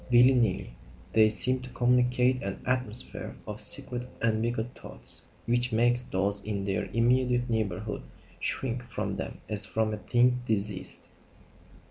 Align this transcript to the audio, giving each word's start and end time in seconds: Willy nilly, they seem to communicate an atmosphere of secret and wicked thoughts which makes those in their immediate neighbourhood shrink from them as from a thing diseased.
Willy 0.11 0.33
nilly, 0.33 0.75
they 1.13 1.29
seem 1.29 1.59
to 1.59 1.69
communicate 1.69 2.41
an 2.41 2.63
atmosphere 2.65 3.37
of 3.45 3.61
secret 3.61 4.09
and 4.19 4.41
wicked 4.41 4.73
thoughts 4.73 5.21
which 5.45 5.71
makes 5.71 6.05
those 6.05 6.41
in 6.41 6.63
their 6.65 6.85
immediate 6.85 7.47
neighbourhood 7.51 8.01
shrink 8.39 8.81
from 8.89 9.13
them 9.13 9.41
as 9.47 9.67
from 9.67 9.93
a 9.93 9.97
thing 9.97 10.41
diseased. 10.43 11.07